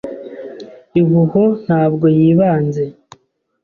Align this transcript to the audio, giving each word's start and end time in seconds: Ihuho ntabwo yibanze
Ihuho 0.99 1.41
ntabwo 1.63 2.05
yibanze 2.17 2.83